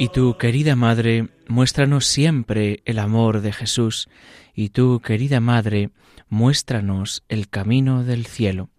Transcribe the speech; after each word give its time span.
Y 0.00 0.10
tú, 0.10 0.36
querida 0.38 0.76
Madre, 0.76 1.26
muéstranos 1.48 2.06
siempre 2.06 2.82
el 2.84 3.00
amor 3.00 3.40
de 3.40 3.52
Jesús, 3.52 4.08
y 4.54 4.68
tú, 4.68 5.00
querida 5.00 5.40
Madre, 5.40 5.90
muéstranos 6.28 7.24
el 7.28 7.48
camino 7.48 8.04
del 8.04 8.24
cielo. 8.24 8.70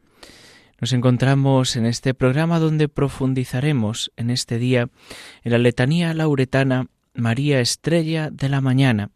Nos 0.80 0.94
encontramos 0.94 1.76
en 1.76 1.86
este 1.86 2.14
programa 2.14 2.58
donde 2.60 2.88
profundizaremos 2.88 4.14
en 4.16 4.30
este 4.30 4.60
día 4.60 4.90
en 5.44 5.52
la 5.52 5.58
letanía 5.58 6.14
lauretana 6.14 6.88
María 7.14 7.60
Estrella 7.60 8.30
de 8.32 8.48
la 8.48 8.62
Mañana. 8.62 9.12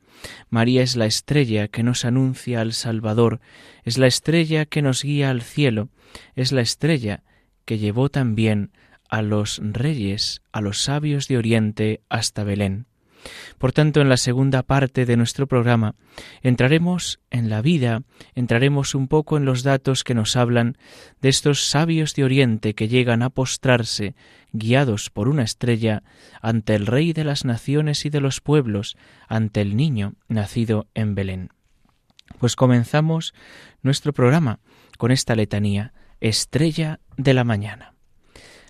María 0.50 0.84
es 0.84 0.98
la 0.98 1.06
estrella 1.06 1.70
que 1.70 1.84
nos 1.84 2.04
anuncia 2.04 2.60
al 2.60 2.73
Salvador, 2.73 3.40
es 3.86 3.98
la 3.98 4.08
estrella 4.08 4.66
que 4.66 4.82
nos 4.82 5.04
guía 5.04 5.30
al 5.30 5.42
cielo, 5.42 5.88
es 6.36 6.52
la 6.52 6.60
estrella 6.60 7.23
que 7.64 7.78
llevó 7.78 8.10
también 8.10 8.72
a 9.14 9.22
los 9.22 9.61
reyes, 9.64 10.42
a 10.52 10.59
los 10.59 10.80
sabios 10.80 11.28
de 11.28 11.38
Oriente 11.38 12.02
hasta 12.09 12.44
Belén. 12.44 12.88
Por 13.59 13.72
tanto, 13.72 14.02
en 14.02 14.09
la 14.09 14.17
segunda 14.17 14.64
parte 14.64 15.05
de 15.05 15.17
nuestro 15.17 15.45
programa 15.45 15.94
entraremos 16.42 17.20
en 17.30 17.47
la 17.47 17.61
vida, 17.61 18.02
entraremos 18.33 18.95
un 18.95 19.08
poco 19.08 19.38
en 19.38 19.45
los 19.45 19.61
datos 19.61 20.03
que 20.03 20.16
nos 20.16 20.36
hablan 20.36 20.80
de 21.22 21.30
estos 21.30 21.67
sabios 21.67 22.16
de 22.16 22.23
Oriente 22.23 22.73
que 22.73 22.88
llegan 22.88 23.22
a 23.22 23.30
postrarse, 23.30 24.16
guiados 24.52 25.11
por 25.11 25.30
una 25.30 25.44
estrella, 25.44 26.02
ante 26.42 26.73
el 26.73 26.88
Rey 26.88 27.14
de 27.14 27.23
las 27.23 27.45
naciones 27.45 28.08
y 28.08 28.09
de 28.09 28.20
los 28.20 28.42
pueblos, 28.42 28.98
ante 29.27 29.61
el 29.61 29.76
niño 29.77 30.15
nacido 30.27 30.88
en 30.95 31.14
Belén. 31.14 31.49
Pues 32.39 32.55
comenzamos 32.55 33.36
nuestro 33.83 34.11
programa 34.11 34.59
con 34.98 35.11
esta 35.11 35.36
letanía, 35.36 35.93
Estrella 36.20 36.99
de 37.15 37.36
la 37.36 37.43
Mañana. 37.43 37.92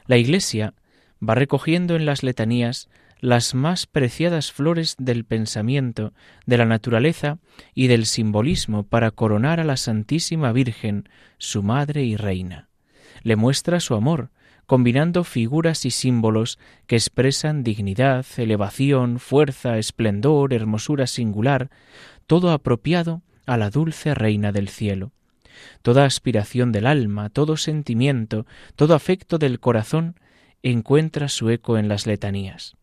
La 0.06 0.18
Iglesia 0.18 0.74
va 1.22 1.36
recogiendo 1.36 1.96
en 1.96 2.06
las 2.06 2.24
letanías 2.24 2.90
las 3.20 3.56
más 3.56 3.88
preciadas 3.88 4.52
flores 4.52 4.96
del 5.00 5.24
pensamiento, 5.24 6.12
de 6.46 6.58
la 6.58 6.66
naturaleza 6.66 7.38
y 7.74 7.88
del 7.88 8.06
simbolismo 8.06 8.84
para 8.84 9.12
coronar 9.12 9.62
a 9.62 9.64
la 9.64 9.78
Santísima 9.78 10.52
Virgen, 10.52 11.08
su 11.38 11.64
Madre 11.64 12.04
y 12.04 12.18
Reina. 12.18 12.68
Le 13.22 13.38
muestra 13.38 13.80
su 13.80 13.96
amor, 13.96 14.30
combinando 14.66 15.24
figuras 15.24 15.86
y 15.86 15.92
símbolos 15.92 16.60
que 16.86 16.98
expresan 16.98 17.64
dignidad, 17.64 18.26
elevación, 18.36 19.20
fuerza, 19.20 19.78
esplendor, 19.78 20.54
hermosura 20.54 21.08
singular, 21.08 21.70
todo 22.28 22.52
apropiado 22.52 23.22
a 23.46 23.56
la 23.56 23.70
dulce 23.70 24.14
Reina 24.16 24.52
del 24.52 24.68
cielo. 24.68 25.14
Toda 25.82 26.06
aspiración 26.06 26.72
del 26.72 26.86
alma, 26.86 27.30
todo 27.30 27.58
sentimiento, 27.58 28.46
todo 28.76 28.96
afecto 28.96 29.38
del 29.38 29.60
corazón 29.60 30.20
encuentra 30.62 31.30
su 31.30 31.50
eco 31.50 31.78
en 31.78 31.88
las 31.88 32.08
letanías. 32.08 32.76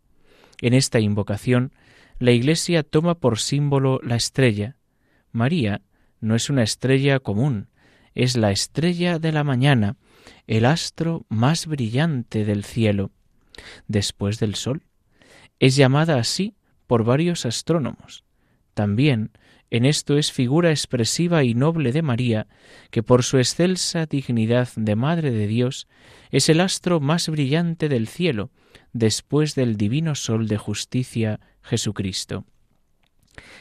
En 0.60 0.74
esta 0.74 1.00
invocación, 1.00 1.72
la 2.18 2.32
Iglesia 2.32 2.82
toma 2.82 3.14
por 3.14 3.38
símbolo 3.38 4.00
la 4.02 4.16
estrella. 4.16 4.76
María 5.32 5.80
no 6.20 6.34
es 6.34 6.50
una 6.50 6.62
estrella 6.62 7.18
común, 7.18 7.68
es 8.14 8.36
la 8.36 8.50
estrella 8.50 9.18
de 9.18 9.32
la 9.32 9.44
mañana, 9.44 9.96
el 10.46 10.66
astro 10.66 11.24
más 11.28 11.66
brillante 11.66 12.44
del 12.44 12.64
cielo, 12.64 13.10
después 13.88 14.38
del 14.38 14.54
sol. 14.54 14.82
Es 15.58 15.76
llamada 15.76 16.18
así 16.18 16.54
por 16.86 17.04
varios 17.04 17.46
astrónomos. 17.46 18.24
También 18.74 19.30
en 19.70 19.84
esto 19.84 20.18
es 20.18 20.32
figura 20.32 20.70
expresiva 20.70 21.44
y 21.44 21.54
noble 21.54 21.92
de 21.92 22.02
María, 22.02 22.48
que 22.90 23.02
por 23.02 23.22
su 23.22 23.38
excelsa 23.38 24.06
dignidad 24.06 24.68
de 24.74 24.96
Madre 24.96 25.30
de 25.30 25.46
Dios 25.46 25.86
es 26.30 26.48
el 26.48 26.60
astro 26.60 26.98
más 26.98 27.28
brillante 27.28 27.88
del 27.88 28.08
cielo, 28.08 28.50
después 28.92 29.54
del 29.54 29.76
divino 29.76 30.16
Sol 30.16 30.48
de 30.48 30.58
justicia 30.58 31.40
Jesucristo. 31.62 32.44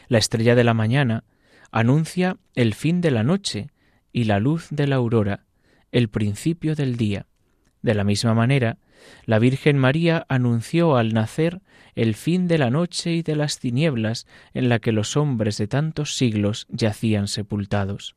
La 0.08 0.18
estrella 0.18 0.56
de 0.56 0.64
la 0.64 0.74
mañana 0.74 1.24
anuncia 1.72 2.38
el 2.56 2.74
fin 2.74 3.02
de 3.02 3.12
la 3.12 3.24
noche 3.24 3.70
y 4.12 4.24
la 4.24 4.40
luz 4.40 4.68
de 4.72 4.88
la 4.88 4.96
aurora, 4.96 5.46
el 5.92 6.10
principio 6.10 6.76
del 6.76 6.98
día. 6.98 7.28
De 7.84 7.94
la 7.94 8.04
misma 8.04 8.34
manera, 8.34 8.80
la 9.26 9.40
Virgen 9.40 9.78
María 9.78 10.26
anunció 10.30 10.96
al 10.96 11.14
nacer 11.14 11.62
el 11.96 12.16
fin 12.16 12.48
de 12.48 12.58
la 12.58 12.70
noche 12.70 13.14
y 13.14 13.22
de 13.24 13.36
las 13.36 13.60
tinieblas 13.60 14.28
en 14.54 14.70
la 14.70 14.80
que 14.80 14.92
los 14.92 15.18
hombres 15.18 15.58
de 15.58 15.68
tantos 15.68 16.16
siglos 16.16 16.66
yacían 16.70 17.28
sepultados. 17.28 18.16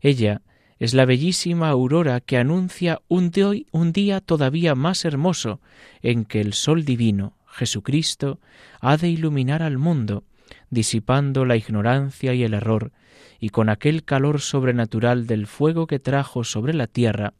Ella 0.00 0.42
es 0.78 0.94
la 0.94 1.04
bellísima 1.04 1.68
aurora 1.68 2.20
que 2.20 2.36
anuncia 2.36 3.00
un, 3.08 3.32
un 3.70 3.92
día 3.92 4.20
todavía 4.20 4.74
más 4.74 5.04
hermoso 5.04 5.60
en 6.02 6.24
que 6.24 6.40
el 6.40 6.52
sol 6.52 6.84
divino, 6.84 7.34
Jesucristo, 7.46 8.40
ha 8.80 8.96
de 8.96 9.08
iluminar 9.08 9.62
al 9.62 9.78
mundo, 9.78 10.24
disipando 10.70 11.44
la 11.44 11.56
ignorancia 11.56 12.34
y 12.34 12.44
el 12.44 12.54
error, 12.54 12.92
y 13.40 13.48
con 13.50 13.68
aquel 13.68 14.04
calor 14.04 14.40
sobrenatural 14.40 15.26
del 15.26 15.46
fuego 15.46 15.86
que 15.86 15.98
trajo 15.98 16.44
sobre 16.44 16.74
la 16.74 16.86
tierra, 16.86 17.32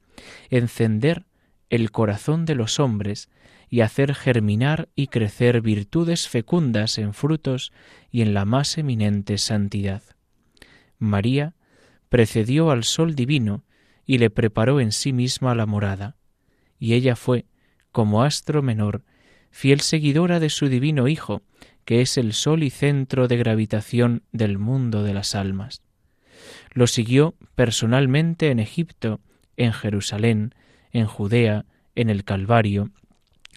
encender 0.51 1.25
el 1.71 1.91
corazón 1.91 2.45
de 2.45 2.55
los 2.55 2.79
hombres 2.81 3.29
y 3.69 3.81
hacer 3.81 4.15
germinar 4.15 4.89
y 4.95 5.09
crecer 5.09 5.61
virtudes 5.61 6.29
fecundas 6.29 6.99
en 6.99 7.15
frutos 7.15 7.73
y 8.11 8.23
en 8.23 8.35
la 8.35 8.45
más 8.45 8.79
eminente 8.79 9.39
santidad. 9.39 10.03
María 10.99 11.55
precedió 12.09 12.71
al 12.71 12.85
Sol 12.85 13.15
divino 13.15 13.65
y 14.05 14.19
le 14.19 14.31
preparó 14.31 14.81
en 14.81 14.93
sí 14.93 15.13
misma 15.13 15.55
la 15.55 15.67
morada, 15.67 16.17
y 16.79 16.95
ella 16.95 17.17
fue, 17.17 17.47
como 17.91 18.23
astro 18.23 18.63
menor, 18.63 19.03
fiel 19.51 19.81
seguidora 19.81 20.39
de 20.39 20.51
su 20.51 20.69
divino 20.69 21.09
Hijo, 21.09 21.43
que 21.85 22.01
es 22.03 22.19
el 22.19 22.33
sol 22.33 22.63
y 22.63 22.71
centro 22.71 23.29
de 23.29 23.37
gravitación 23.37 24.23
del 24.33 24.59
mundo 24.59 25.03
de 25.03 25.15
las 25.15 25.35
almas. 25.35 25.83
Lo 26.73 26.87
siguió 26.87 27.35
personalmente 27.55 28.51
en 28.51 28.59
Egipto, 28.59 29.21
en 29.57 29.73
Jerusalén, 29.73 30.55
en 30.97 31.07
Judea, 31.07 31.67
en 31.95 32.09
el 32.09 32.25
Calvario, 32.25 32.91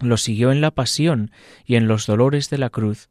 lo 0.02 0.18
siguió 0.18 0.52
en 0.52 0.62
la 0.62 0.72
pasión 0.72 1.32
y 1.66 1.76
en 1.76 1.88
los 1.88 2.06
dolores 2.06 2.50
de 2.50 2.58
la 2.58 2.70
cruz, 2.70 3.10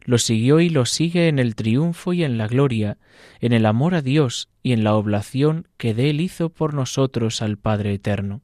lo 0.00 0.18
siguió 0.18 0.60
y 0.60 0.70
lo 0.70 0.86
sigue 0.86 1.28
en 1.28 1.38
el 1.38 1.54
triunfo 1.54 2.12
y 2.12 2.24
en 2.24 2.38
la 2.38 2.46
gloria, 2.46 2.96
en 3.40 3.52
el 3.52 3.66
amor 3.66 3.94
a 3.94 4.02
Dios 4.02 4.48
y 4.62 4.72
en 4.72 4.84
la 4.84 4.94
oblación 4.94 5.68
que 5.76 5.94
de 5.94 6.10
él 6.10 6.20
hizo 6.20 6.48
por 6.48 6.74
nosotros 6.74 7.42
al 7.42 7.58
Padre 7.58 7.92
Eterno. 7.92 8.40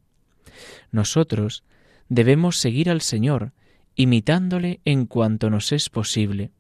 Nosotros 0.91 1.63
debemos 2.09 2.59
seguir 2.59 2.91
al 2.91 3.01
Señor, 3.01 3.53
imitándole 3.95 4.81
en 4.85 5.07
cuanto 5.07 5.51
nos 5.51 5.73
es 5.73 5.89
posible. 5.89 6.51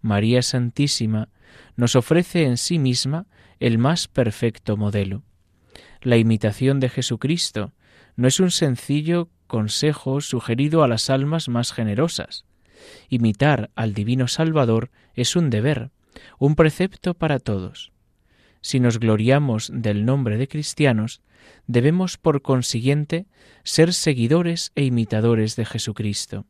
María 0.00 0.42
Santísima 0.42 1.28
nos 1.74 1.96
ofrece 1.96 2.44
en 2.44 2.56
sí 2.56 2.78
misma 2.78 3.26
el 3.60 3.78
más 3.78 4.08
perfecto 4.08 4.76
modelo. 4.76 5.22
La 6.02 6.16
imitación 6.16 6.80
de 6.80 6.88
Jesucristo 6.88 7.72
no 8.16 8.28
es 8.28 8.40
un 8.40 8.50
sencillo 8.50 9.28
consejo 9.46 10.20
sugerido 10.20 10.82
a 10.82 10.88
las 10.88 11.10
almas 11.10 11.48
más 11.48 11.72
generosas. 11.72 12.44
Imitar 13.08 13.70
al 13.74 13.94
Divino 13.94 14.28
Salvador 14.28 14.90
es 15.14 15.36
un 15.36 15.50
deber, 15.50 15.90
un 16.38 16.54
precepto 16.54 17.14
para 17.14 17.38
todos. 17.38 17.92
Si 18.60 18.80
nos 18.80 18.98
gloriamos 18.98 19.70
del 19.72 20.04
nombre 20.04 20.38
de 20.38 20.48
cristianos, 20.48 21.20
debemos 21.66 22.16
por 22.16 22.42
consiguiente 22.42 23.26
ser 23.62 23.92
seguidores 23.92 24.72
e 24.74 24.84
imitadores 24.84 25.56
de 25.56 25.64
Jesucristo. 25.64 26.46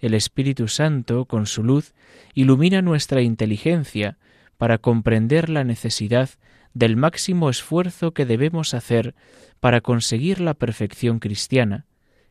El 0.00 0.14
Espíritu 0.14 0.68
Santo, 0.68 1.24
con 1.24 1.46
su 1.46 1.64
luz, 1.64 1.94
ilumina 2.34 2.82
nuestra 2.82 3.22
inteligencia 3.22 4.18
para 4.58 4.78
comprender 4.78 5.48
la 5.48 5.64
necesidad 5.64 6.30
del 6.74 6.96
máximo 6.96 7.48
esfuerzo 7.48 8.12
que 8.12 8.26
debemos 8.26 8.74
hacer 8.74 9.14
para 9.60 9.80
conseguir 9.80 10.40
la 10.40 10.54
perfección 10.54 11.20
cristiana, 11.20 11.86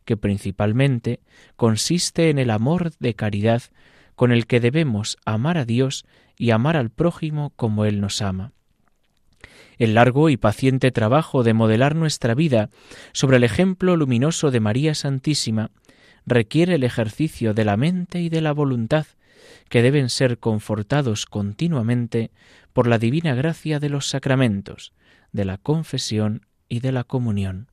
que 0.05 0.17
principalmente 0.17 1.21
consiste 1.55 2.29
en 2.29 2.37
el 2.37 2.49
amor 2.49 2.91
de 2.99 3.15
caridad 3.15 3.63
con 4.15 4.31
el 4.31 4.45
que 4.45 4.59
debemos 4.59 5.17
amar 5.25 5.57
a 5.57 5.65
Dios 5.65 6.05
y 6.37 6.51
amar 6.51 6.77
al 6.77 6.89
prójimo 6.89 7.53
como 7.55 7.85
Él 7.85 8.01
nos 8.01 8.21
ama. 8.21 8.51
El 9.77 9.95
largo 9.95 10.29
y 10.29 10.37
paciente 10.37 10.91
trabajo 10.91 11.43
de 11.43 11.53
modelar 11.53 11.95
nuestra 11.95 12.35
vida 12.35 12.69
sobre 13.11 13.37
el 13.37 13.43
ejemplo 13.43 13.95
luminoso 13.95 14.51
de 14.51 14.59
María 14.59 14.93
Santísima 14.93 15.71
requiere 16.25 16.75
el 16.75 16.83
ejercicio 16.83 17.53
de 17.53 17.65
la 17.65 17.77
mente 17.77 18.21
y 18.21 18.29
de 18.29 18.41
la 18.41 18.51
voluntad, 18.51 19.05
que 19.73 19.81
deben 19.81 20.09
ser 20.09 20.37
confortados 20.37 21.25
continuamente 21.25 22.29
por 22.73 22.85
la 22.85 22.99
divina 22.99 23.33
gracia 23.33 23.79
de 23.79 23.89
los 23.89 24.07
sacramentos, 24.07 24.93
de 25.31 25.45
la 25.45 25.57
confesión 25.57 26.45
y 26.69 26.81
de 26.81 26.91
la 26.91 27.03
comunión. 27.03 27.71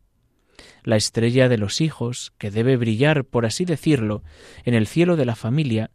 La 0.83 0.97
estrella 0.97 1.51
de 1.51 1.59
los 1.59 1.83
hijos, 1.83 2.33
que 2.39 2.51
debe 2.51 2.79
brillar, 2.79 3.27
por 3.27 3.45
así 3.45 3.67
decirlo, 3.67 4.23
en 4.65 4.73
el 4.73 4.87
cielo 4.87 5.17
de 5.17 5.27
la 5.27 5.37
familia, 5.37 5.91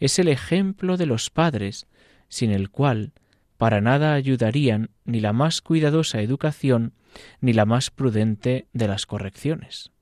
es 0.00 0.18
el 0.18 0.26
ejemplo 0.26 0.96
de 0.96 1.06
los 1.06 1.30
padres, 1.30 1.86
sin 2.28 2.50
el 2.50 2.68
cual 2.68 3.12
para 3.56 3.80
nada 3.80 4.14
ayudarían 4.14 4.90
ni 5.04 5.20
la 5.20 5.32
más 5.32 5.62
cuidadosa 5.62 6.20
educación 6.20 6.94
ni 7.40 7.52
la 7.52 7.64
más 7.64 7.92
prudente 7.92 8.66
de 8.72 8.88
las 8.88 9.06
correcciones. 9.06 9.92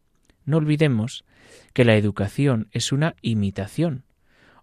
No 0.46 0.56
olvidemos 0.56 1.26
que 1.75 1.84
la 1.84 1.96
educación 1.96 2.69
es 2.72 2.90
una 2.90 3.16
imitación, 3.20 4.06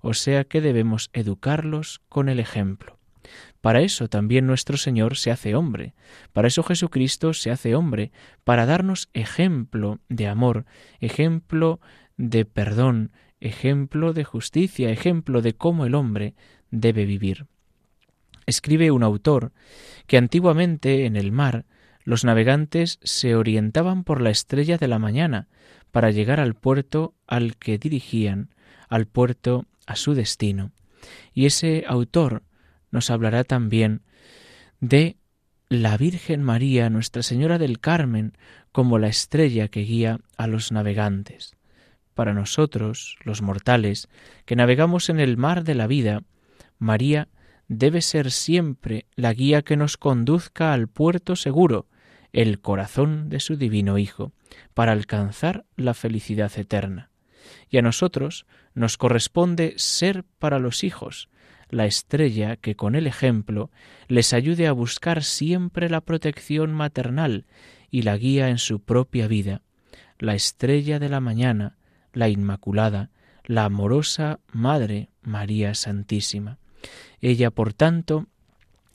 o 0.01 0.13
sea 0.13 0.43
que 0.43 0.61
debemos 0.61 1.09
educarlos 1.13 2.01
con 2.09 2.29
el 2.29 2.39
ejemplo. 2.39 2.97
Para 3.61 3.81
eso 3.81 4.07
también 4.07 4.47
nuestro 4.47 4.77
Señor 4.77 5.17
se 5.17 5.31
hace 5.31 5.55
hombre, 5.55 5.93
para 6.31 6.47
eso 6.47 6.63
Jesucristo 6.63 7.33
se 7.33 7.51
hace 7.51 7.75
hombre, 7.75 8.11
para 8.43 8.65
darnos 8.65 9.09
ejemplo 9.13 9.99
de 10.07 10.27
amor, 10.27 10.65
ejemplo 10.99 11.79
de 12.15 12.45
perdón, 12.45 13.11
ejemplo 13.41 14.13
de 14.13 14.23
justicia, 14.23 14.89
ejemplo 14.89 15.41
de 15.41 15.53
cómo 15.53 15.85
el 15.85 15.95
hombre 15.95 16.35
debe 16.71 17.05
vivir. 17.05 17.47
Escribe 18.45 18.91
un 18.91 19.03
autor 19.03 19.51
que 20.07 20.17
antiguamente 20.17 21.05
en 21.05 21.15
el 21.15 21.31
mar 21.31 21.65
los 22.03 22.23
navegantes 22.23 22.99
se 23.03 23.35
orientaban 23.35 24.03
por 24.03 24.21
la 24.21 24.31
estrella 24.31 24.77
de 24.77 24.87
la 24.87 24.99
mañana 24.99 25.47
para 25.91 26.11
llegar 26.11 26.39
al 26.39 26.55
puerto 26.55 27.13
al 27.27 27.57
que 27.57 27.77
dirigían, 27.77 28.49
al 28.87 29.05
puerto 29.05 29.65
a 29.89 29.95
su 29.95 30.13
destino. 30.13 30.71
Y 31.33 31.47
ese 31.47 31.83
autor 31.87 32.43
nos 32.91 33.09
hablará 33.09 33.43
también 33.43 34.03
de 34.79 35.17
la 35.67 35.97
Virgen 35.97 36.43
María, 36.43 36.91
Nuestra 36.91 37.23
Señora 37.23 37.57
del 37.57 37.79
Carmen, 37.79 38.37
como 38.71 38.99
la 38.99 39.07
estrella 39.07 39.67
que 39.67 39.81
guía 39.81 40.19
a 40.37 40.45
los 40.45 40.71
navegantes. 40.71 41.55
Para 42.13 42.35
nosotros, 42.35 43.17
los 43.23 43.41
mortales, 43.41 44.09
que 44.45 44.55
navegamos 44.55 45.09
en 45.09 45.19
el 45.19 45.37
mar 45.37 45.63
de 45.63 45.73
la 45.73 45.87
vida, 45.87 46.21
María 46.77 47.27
debe 47.67 48.01
ser 48.01 48.29
siempre 48.29 49.07
la 49.15 49.33
guía 49.33 49.63
que 49.63 49.75
nos 49.75 49.97
conduzca 49.97 50.71
al 50.71 50.87
puerto 50.87 51.35
seguro, 51.35 51.87
el 52.31 52.61
corazón 52.61 53.29
de 53.29 53.39
su 53.39 53.57
divino 53.57 53.97
Hijo, 53.97 54.33
para 54.75 54.91
alcanzar 54.91 55.65
la 55.75 55.95
felicidad 55.95 56.51
eterna. 56.57 57.08
Y 57.69 57.77
a 57.77 57.81
nosotros 57.81 58.45
nos 58.73 58.97
corresponde 58.97 59.73
ser 59.77 60.23
para 60.39 60.59
los 60.59 60.83
hijos 60.83 61.29
la 61.69 61.85
estrella 61.85 62.55
que 62.55 62.75
con 62.75 62.95
el 62.95 63.07
ejemplo 63.07 63.69
les 64.07 64.33
ayude 64.33 64.67
a 64.67 64.71
buscar 64.71 65.23
siempre 65.23 65.89
la 65.89 66.01
protección 66.01 66.73
maternal 66.73 67.45
y 67.91 68.01
la 68.01 68.17
guía 68.17 68.49
en 68.49 68.57
su 68.57 68.79
propia 68.81 69.27
vida, 69.27 69.61
la 70.17 70.35
estrella 70.35 70.99
de 70.99 71.09
la 71.09 71.19
mañana, 71.19 71.77
la 72.13 72.29
Inmaculada, 72.29 73.11
la 73.45 73.65
amorosa 73.65 74.39
Madre 74.51 75.09
María 75.21 75.75
Santísima. 75.75 76.57
Ella, 77.21 77.51
por 77.51 77.73
tanto, 77.73 78.27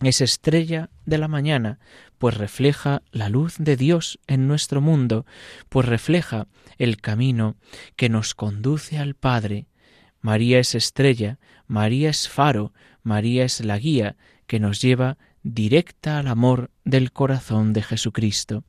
es 0.01 0.21
estrella 0.21 0.91
de 1.07 1.19
la 1.19 1.29
mañana, 1.29 1.79
pues 2.19 2.37
refleja 2.37 3.03
la 3.11 3.29
luz 3.29 3.57
de 3.59 3.77
Dios 3.77 4.19
en 4.27 4.49
nuestro 4.49 4.81
mundo, 4.81 5.27
pues 5.69 5.87
refleja 5.87 6.47
el 6.79 7.01
camino 7.01 7.57
que 7.97 8.09
nos 8.09 8.35
conduce 8.35 8.99
al 8.99 9.15
Padre. 9.15 9.67
María 10.21 10.59
es 10.59 10.75
estrella, 10.75 11.39
María 11.67 12.11
es 12.11 12.29
faro, 12.29 12.73
María 13.03 13.45
es 13.45 13.61
la 13.61 13.79
guía 13.79 14.17
que 14.47 14.61
nos 14.61 14.81
lleva 14.81 15.19
directa 15.43 16.19
al 16.19 16.29
amor 16.29 16.71
del 16.85 17.13
corazón 17.13 17.73
de 17.73 17.83
Jesucristo. 17.83 18.65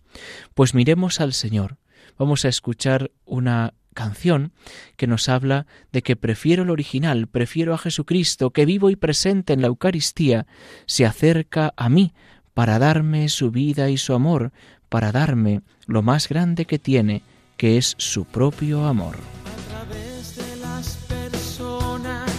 Pues 0.53 0.73
miremos 0.73 1.21
al 1.21 1.33
Señor. 1.33 1.77
Vamos 2.17 2.45
a 2.45 2.49
escuchar 2.49 3.11
una 3.25 3.73
canción 3.95 4.51
que 4.97 5.07
nos 5.07 5.27
habla 5.27 5.65
de 5.91 6.03
que 6.03 6.15
prefiero 6.15 6.61
el 6.61 6.69
original, 6.69 7.25
prefiero 7.25 7.73
a 7.73 7.79
Jesucristo, 7.79 8.51
que 8.51 8.67
vivo 8.67 8.91
y 8.91 8.95
presente 8.95 9.53
en 9.53 9.61
la 9.61 9.67
Eucaristía, 9.67 10.45
se 10.85 11.07
acerca 11.07 11.73
a 11.75 11.89
mí 11.89 12.13
para 12.53 12.77
darme 12.77 13.27
su 13.29 13.49
vida 13.49 13.89
y 13.89 13.97
su 13.97 14.13
amor, 14.13 14.51
para 14.89 15.11
darme 15.11 15.61
lo 15.87 16.03
más 16.03 16.29
grande 16.29 16.65
que 16.65 16.77
tiene, 16.77 17.23
que 17.57 17.77
es 17.77 17.95
su 17.97 18.25
propio 18.25 18.85
amor. 18.85 19.15
A 19.17 19.85
través 19.85 20.35
de 20.35 20.55
las 20.57 20.95
personas 21.07 22.31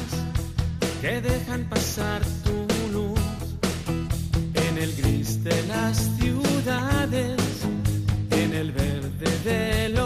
que 1.00 1.20
dejan 1.20 1.68
pasar 1.68 2.22
tu 2.44 2.66
luz 2.92 3.18
en 4.54 4.78
el 4.78 4.94
gris 4.96 5.42
de 5.42 5.66
las 5.66 5.96
ciudades, 6.18 7.40
en 8.30 8.54
el 8.54 8.72
verde 8.72 9.30
de 9.44 9.88
los 9.90 10.05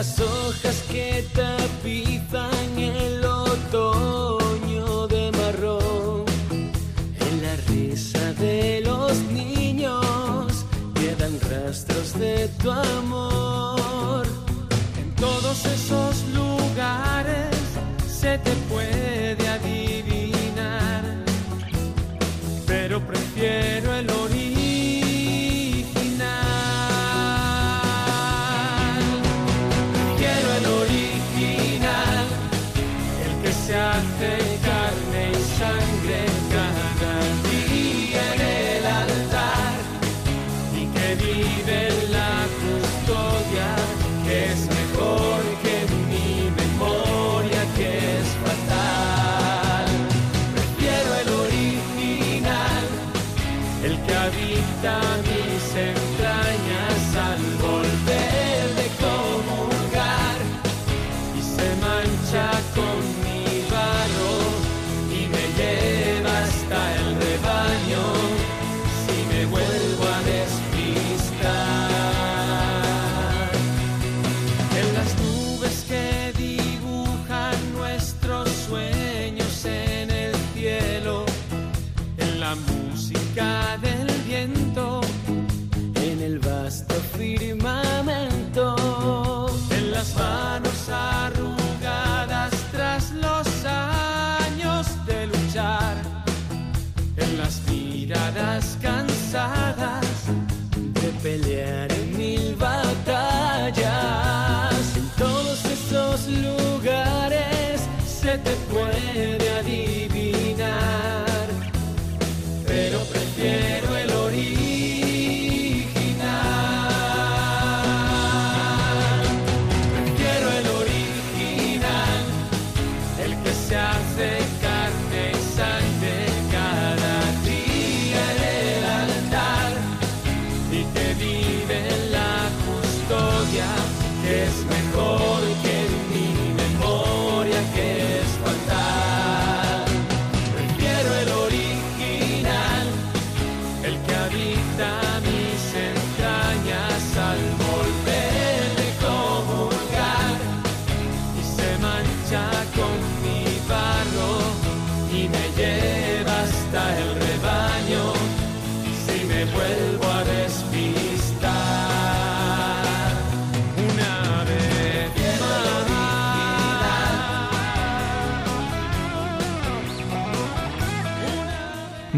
las 0.00 0.18
hojas 0.18 0.82
que 0.90 1.26
tapizan 1.34 2.78
el 2.78 3.22
otoño 3.22 5.06
de 5.08 5.30
marrón, 5.32 6.24
en 7.26 7.42
la 7.42 7.54
risa 7.68 8.32
de 8.44 8.80
los 8.82 9.12
niños 9.24 10.64
quedan 10.94 11.38
rastros 11.50 12.18
de 12.18 12.48
tu 12.62 12.70
amor. 12.70 14.26
En 15.02 15.14
todos 15.16 15.66
esos 15.66 16.14
lugares 16.32 17.54
se 18.08 18.38
te 18.38 18.52
puede 18.70 19.19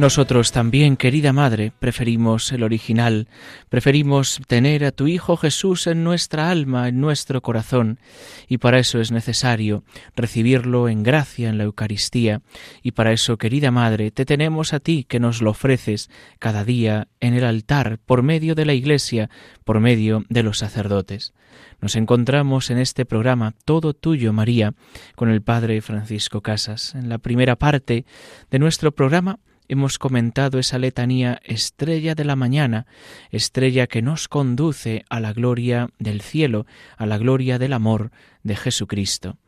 Nosotros 0.02 0.50
también, 0.50 0.96
querida 0.96 1.32
Madre, 1.32 1.70
preferimos 1.78 2.50
el 2.50 2.64
original, 2.64 3.28
preferimos 3.68 4.40
tener 4.48 4.84
a 4.84 4.90
tu 4.90 5.06
Hijo 5.06 5.36
Jesús 5.36 5.86
en 5.86 6.02
nuestra 6.02 6.50
alma, 6.50 6.88
en 6.88 7.00
nuestro 7.00 7.40
corazón, 7.40 8.00
y 8.48 8.58
para 8.58 8.80
eso 8.80 9.00
es 9.00 9.12
necesario 9.12 9.84
recibirlo 10.16 10.88
en 10.88 11.04
gracia 11.04 11.48
en 11.48 11.56
la 11.56 11.62
Eucaristía, 11.62 12.42
y 12.82 12.90
para 12.90 13.12
eso, 13.12 13.38
querida 13.38 13.70
Madre, 13.70 14.10
te 14.10 14.24
tenemos 14.24 14.72
a 14.72 14.80
ti 14.80 15.04
que 15.08 15.20
nos 15.20 15.40
lo 15.40 15.50
ofreces 15.50 16.10
cada 16.40 16.64
día 16.64 17.06
en 17.20 17.34
el 17.34 17.44
altar, 17.44 18.00
por 18.04 18.24
medio 18.24 18.56
de 18.56 18.66
la 18.66 18.74
Iglesia, 18.74 19.30
por 19.62 19.78
medio 19.78 20.24
de 20.28 20.42
los 20.42 20.58
sacerdotes. 20.58 21.32
Nos 21.80 21.94
encontramos 21.94 22.70
en 22.70 22.78
este 22.78 23.04
programa 23.04 23.54
Todo 23.64 23.94
Tuyo, 23.94 24.32
María, 24.32 24.74
con 25.14 25.30
el 25.30 25.42
Padre 25.42 25.80
Francisco 25.80 26.40
Casas. 26.40 26.96
En 26.96 27.08
la 27.08 27.18
primera 27.18 27.54
parte 27.54 28.04
de 28.50 28.58
nuestro 28.58 28.90
programa, 28.90 29.38
hemos 29.68 29.98
comentado 29.98 30.58
esa 30.58 30.78
letanía 30.78 31.40
estrella 31.44 32.14
de 32.14 32.24
la 32.24 32.36
mañana, 32.36 32.86
estrella 33.30 33.86
que 33.86 34.02
nos 34.02 34.28
conduce 34.28 35.04
a 35.08 35.20
la 35.20 35.32
gloria 35.32 35.88
del 35.98 36.20
cielo, 36.20 36.66
a 36.96 37.06
la 37.06 37.18
gloria 37.18 37.58
del 37.58 37.72
amor 37.72 38.10
de 38.42 38.56
Jesucristo. 38.56 39.38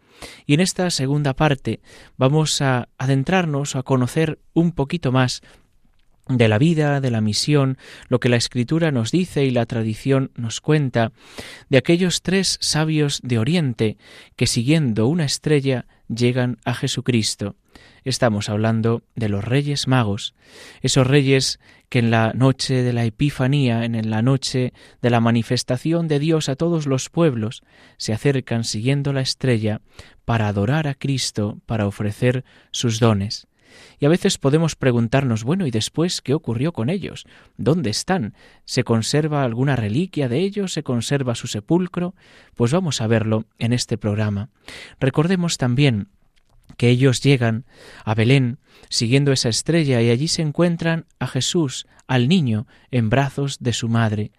Y 0.46 0.54
en 0.54 0.60
esta 0.60 0.90
segunda 0.90 1.34
parte 1.34 1.80
vamos 2.16 2.62
a 2.62 2.88
adentrarnos 2.98 3.76
a 3.76 3.82
conocer 3.82 4.38
un 4.52 4.72
poquito 4.72 5.12
más 5.12 5.42
de 6.28 6.48
la 6.48 6.58
vida, 6.58 7.00
de 7.00 7.10
la 7.10 7.20
misión, 7.20 7.78
lo 8.08 8.20
que 8.20 8.28
la 8.28 8.36
Escritura 8.36 8.90
nos 8.90 9.10
dice 9.10 9.44
y 9.44 9.50
la 9.50 9.66
tradición 9.66 10.30
nos 10.34 10.60
cuenta, 10.60 11.12
de 11.68 11.78
aquellos 11.78 12.22
tres 12.22 12.58
sabios 12.60 13.20
de 13.22 13.38
Oriente 13.38 13.98
que 14.36 14.46
siguiendo 14.46 15.06
una 15.06 15.24
estrella 15.24 15.86
llegan 16.08 16.58
a 16.64 16.74
Jesucristo. 16.74 17.56
Estamos 18.04 18.50
hablando 18.50 19.02
de 19.14 19.30
los 19.30 19.44
reyes 19.44 19.88
magos, 19.88 20.34
esos 20.82 21.06
reyes 21.06 21.58
que 21.88 22.00
en 22.00 22.10
la 22.10 22.32
noche 22.34 22.82
de 22.82 22.92
la 22.92 23.04
Epifanía, 23.04 23.84
en 23.84 24.10
la 24.10 24.20
noche 24.20 24.74
de 25.00 25.10
la 25.10 25.20
manifestación 25.20 26.06
de 26.06 26.18
Dios 26.18 26.48
a 26.48 26.56
todos 26.56 26.86
los 26.86 27.08
pueblos, 27.08 27.62
se 27.96 28.12
acercan 28.12 28.64
siguiendo 28.64 29.12
la 29.12 29.22
estrella 29.22 29.80
para 30.24 30.48
adorar 30.48 30.86
a 30.86 30.94
Cristo, 30.94 31.60
para 31.66 31.86
ofrecer 31.86 32.44
sus 32.72 33.00
dones. 33.00 33.46
Y 33.98 34.06
a 34.06 34.08
veces 34.08 34.38
podemos 34.38 34.76
preguntarnos, 34.76 35.44
bueno, 35.44 35.66
¿y 35.66 35.70
después 35.70 36.20
qué 36.20 36.34
ocurrió 36.34 36.72
con 36.72 36.90
ellos? 36.90 37.26
¿Dónde 37.56 37.90
están? 37.90 38.34
¿Se 38.64 38.84
conserva 38.84 39.44
alguna 39.44 39.76
reliquia 39.76 40.28
de 40.28 40.38
ellos? 40.38 40.72
¿Se 40.72 40.82
conserva 40.82 41.34
su 41.34 41.46
sepulcro? 41.46 42.14
Pues 42.54 42.72
vamos 42.72 43.00
a 43.00 43.06
verlo 43.06 43.44
en 43.58 43.72
este 43.72 43.98
programa. 43.98 44.50
Recordemos 45.00 45.58
también 45.58 46.08
que 46.76 46.88
ellos 46.88 47.20
llegan 47.22 47.64
a 48.04 48.14
Belén 48.14 48.58
siguiendo 48.88 49.32
esa 49.32 49.48
estrella 49.48 50.00
y 50.00 50.10
allí 50.10 50.28
se 50.28 50.42
encuentran 50.42 51.06
a 51.18 51.26
Jesús, 51.26 51.86
al 52.06 52.28
niño, 52.28 52.66
en 52.90 53.10
brazos 53.10 53.58
de 53.60 53.72
su 53.72 53.88
madre. 53.88 54.30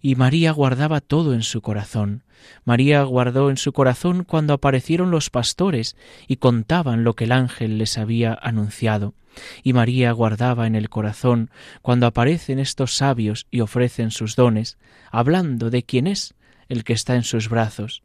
Y 0.00 0.14
María 0.14 0.52
guardaba 0.52 1.00
todo 1.00 1.34
en 1.34 1.42
su 1.42 1.62
corazón. 1.62 2.22
María 2.64 3.02
guardó 3.02 3.50
en 3.50 3.56
su 3.56 3.72
corazón 3.72 4.24
cuando 4.24 4.52
aparecieron 4.52 5.10
los 5.10 5.30
pastores 5.30 5.96
y 6.28 6.36
contaban 6.36 7.04
lo 7.04 7.14
que 7.14 7.24
el 7.24 7.32
ángel 7.32 7.78
les 7.78 7.96
había 7.96 8.38
anunciado. 8.40 9.14
Y 9.62 9.72
María 9.72 10.12
guardaba 10.12 10.66
en 10.66 10.74
el 10.74 10.88
corazón 10.88 11.50
cuando 11.82 12.06
aparecen 12.06 12.58
estos 12.58 12.96
sabios 12.96 13.46
y 13.50 13.60
ofrecen 13.60 14.10
sus 14.10 14.36
dones, 14.36 14.78
hablando 15.10 15.70
de 15.70 15.82
quién 15.82 16.06
es 16.06 16.34
el 16.68 16.84
que 16.84 16.92
está 16.92 17.16
en 17.16 17.24
sus 17.24 17.48
brazos. 17.48 18.03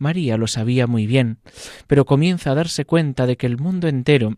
María 0.00 0.36
lo 0.36 0.48
sabía 0.48 0.88
muy 0.88 1.06
bien, 1.06 1.38
pero 1.86 2.04
comienza 2.06 2.50
a 2.50 2.54
darse 2.54 2.84
cuenta 2.84 3.26
de 3.26 3.36
que 3.36 3.46
el 3.46 3.58
mundo 3.58 3.86
entero 3.86 4.36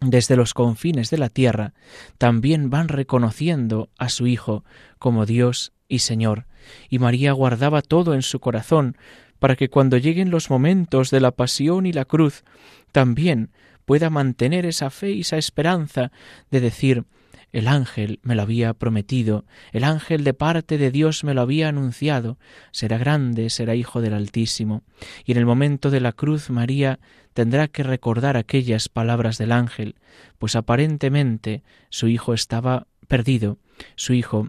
desde 0.00 0.36
los 0.36 0.52
confines 0.52 1.10
de 1.10 1.18
la 1.18 1.28
tierra, 1.28 1.74
también 2.18 2.70
van 2.70 2.88
reconociendo 2.88 3.88
a 3.98 4.08
su 4.08 4.26
Hijo 4.26 4.64
como 4.98 5.26
Dios 5.26 5.72
y 5.88 6.00
Señor, 6.00 6.46
y 6.88 6.98
María 6.98 7.32
guardaba 7.32 7.82
todo 7.82 8.14
en 8.14 8.22
su 8.22 8.40
corazón, 8.40 8.96
para 9.38 9.56
que 9.56 9.68
cuando 9.68 9.96
lleguen 9.96 10.30
los 10.30 10.50
momentos 10.50 11.10
de 11.10 11.20
la 11.20 11.32
pasión 11.32 11.86
y 11.86 11.92
la 11.92 12.04
cruz, 12.04 12.44
también 12.92 13.50
pueda 13.84 14.10
mantener 14.10 14.66
esa 14.66 14.90
fe 14.90 15.12
y 15.12 15.20
esa 15.20 15.38
esperanza 15.38 16.12
de 16.50 16.60
decir 16.60 17.04
el 17.52 17.68
ángel 17.68 18.18
me 18.22 18.34
lo 18.34 18.42
había 18.42 18.72
prometido, 18.72 19.44
el 19.72 19.84
ángel 19.84 20.24
de 20.24 20.34
parte 20.34 20.78
de 20.78 20.90
Dios 20.90 21.22
me 21.22 21.34
lo 21.34 21.42
había 21.42 21.68
anunciado, 21.68 22.38
será 22.70 22.96
grande, 22.98 23.50
será 23.50 23.74
hijo 23.74 24.00
del 24.00 24.14
Altísimo. 24.14 24.82
Y 25.24 25.32
en 25.32 25.38
el 25.38 25.46
momento 25.46 25.90
de 25.90 26.00
la 26.00 26.12
cruz 26.12 26.48
María 26.50 26.98
tendrá 27.34 27.68
que 27.68 27.82
recordar 27.82 28.36
aquellas 28.36 28.88
palabras 28.88 29.36
del 29.38 29.52
ángel, 29.52 29.96
pues 30.38 30.56
aparentemente 30.56 31.62
su 31.90 32.08
hijo 32.08 32.32
estaba 32.32 32.86
perdido, 33.06 33.58
su 33.96 34.14
hijo 34.14 34.48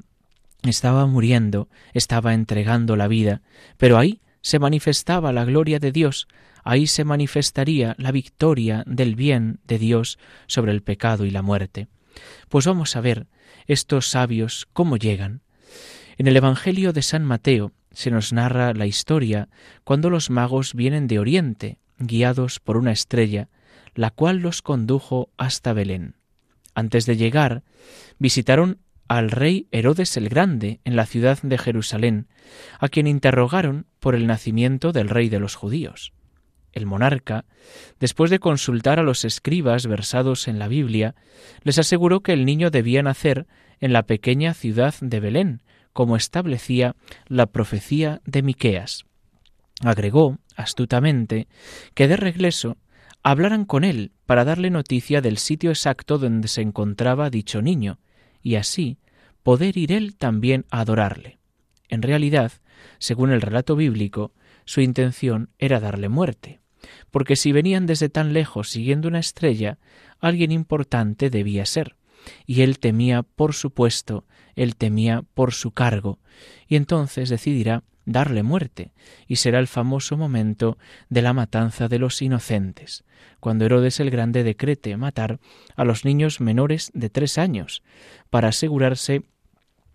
estaba 0.63 1.05
muriendo, 1.05 1.67
estaba 1.93 2.33
entregando 2.33 2.95
la 2.95 3.09
vida, 3.09 3.41
pero 3.77 3.97
ahí 3.97 4.21
se 4.41 4.59
manifestaba 4.59 5.33
la 5.33 5.43
gloria 5.43 5.79
de 5.79 5.91
Dios, 5.91 6.27
ahí 6.63 6.87
se 6.87 7.03
manifestaría 7.03 7.95
la 7.97 8.11
victoria 8.11 8.83
del 8.87 9.15
bien 9.15 9.59
de 9.65 9.77
Dios 9.77 10.19
sobre 10.47 10.71
el 10.71 10.83
pecado 10.83 11.25
y 11.25 11.31
la 11.31 11.41
muerte. 11.41 11.87
Pues 12.49 12.65
vamos 12.65 12.95
a 12.95 13.01
ver 13.01 13.27
estos 13.67 14.07
sabios 14.07 14.67
cómo 14.73 14.97
llegan. 14.97 15.41
En 16.17 16.27
el 16.27 16.35
Evangelio 16.37 16.93
de 16.93 17.01
San 17.01 17.23
Mateo 17.23 17.71
se 17.91 18.11
nos 18.11 18.33
narra 18.33 18.73
la 18.73 18.85
historia 18.85 19.49
cuando 19.83 20.09
los 20.09 20.29
magos 20.29 20.73
vienen 20.73 21.07
de 21.07 21.19
Oriente, 21.19 21.79
guiados 21.97 22.59
por 22.59 22.77
una 22.77 22.91
estrella, 22.91 23.49
la 23.95 24.09
cual 24.09 24.37
los 24.37 24.61
condujo 24.61 25.29
hasta 25.37 25.73
Belén. 25.73 26.15
Antes 26.75 27.05
de 27.05 27.17
llegar, 27.17 27.63
visitaron 28.17 28.79
al 29.07 29.29
rey 29.29 29.67
Herodes 29.71 30.17
el 30.17 30.29
Grande 30.29 30.79
en 30.83 30.95
la 30.95 31.05
ciudad 31.05 31.39
de 31.41 31.57
Jerusalén, 31.57 32.27
a 32.79 32.89
quien 32.89 33.05
interrogaron 33.07 33.85
por 33.99 34.15
el 34.15 34.25
nacimiento 34.25 34.91
del 34.91 35.09
rey 35.09 35.29
de 35.29 35.39
los 35.39 35.55
judíos. 35.55 36.13
El 36.73 36.87
monarca, 36.87 37.45
después 37.99 38.31
de 38.31 38.39
consultar 38.39 38.99
a 38.99 39.03
los 39.03 39.25
escribas 39.25 39.85
versados 39.85 40.47
en 40.47 40.57
la 40.57 40.67
Biblia, 40.67 41.15
les 41.61 41.77
aseguró 41.77 42.21
que 42.21 42.33
el 42.33 42.45
niño 42.45 42.71
debía 42.71 43.03
nacer 43.03 43.45
en 43.79 43.93
la 43.93 44.03
pequeña 44.03 44.55
ciudad 44.55 44.95
de 44.99 45.19
Belén, 45.19 45.61
como 45.93 46.17
establecía 46.17 46.95
la 47.27 47.45
profecía 47.45 48.21
de 48.25 48.41
Miqueas. 48.41 49.05
Agregó, 49.81 50.39
astutamente, 50.55 51.47
que 51.93 52.07
de 52.07 52.17
regreso 52.17 52.77
hablaran 53.21 53.65
con 53.65 53.83
él 53.83 54.11
para 54.25 54.43
darle 54.43 54.71
noticia 54.71 55.21
del 55.21 55.37
sitio 55.37 55.69
exacto 55.69 56.17
donde 56.17 56.47
se 56.47 56.61
encontraba 56.61 57.29
dicho 57.29 57.61
niño, 57.61 57.99
y 58.41 58.55
así 58.55 58.97
poder 59.43 59.77
ir 59.77 59.91
él 59.91 60.15
también 60.15 60.65
a 60.71 60.79
adorarle. 60.79 61.37
En 61.87 62.01
realidad, 62.01 62.51
según 62.97 63.31
el 63.31 63.41
relato 63.41 63.75
bíblico, 63.75 64.33
su 64.65 64.81
intención 64.81 65.51
era 65.59 65.79
darle 65.79 66.09
muerte 66.09 66.62
porque 67.11 67.35
si 67.35 67.51
venían 67.51 67.85
desde 67.85 68.09
tan 68.09 68.33
lejos 68.33 68.69
siguiendo 68.69 69.07
una 69.07 69.19
estrella, 69.19 69.77
alguien 70.19 70.51
importante 70.51 71.29
debía 71.29 71.65
ser. 71.65 71.95
Y 72.45 72.61
él 72.61 72.79
temía 72.79 73.23
por 73.23 73.53
su 73.53 73.71
puesto, 73.71 74.25
él 74.55 74.75
temía 74.75 75.23
por 75.33 75.53
su 75.53 75.71
cargo, 75.71 76.19
y 76.67 76.75
entonces 76.75 77.29
decidirá 77.29 77.83
darle 78.05 78.43
muerte, 78.43 78.91
y 79.27 79.37
será 79.37 79.59
el 79.59 79.67
famoso 79.67 80.17
momento 80.17 80.77
de 81.09 81.21
la 81.21 81.33
matanza 81.33 81.87
de 81.87 81.99
los 81.99 82.21
inocentes, 82.21 83.03
cuando 83.39 83.65
Herodes 83.65 83.99
el 83.99 84.09
Grande 84.09 84.43
decrete 84.43 84.95
matar 84.97 85.39
a 85.75 85.83
los 85.85 86.05
niños 86.05 86.41
menores 86.41 86.91
de 86.93 87.09
tres 87.09 87.37
años, 87.37 87.83
para 88.29 88.49
asegurarse 88.49 89.23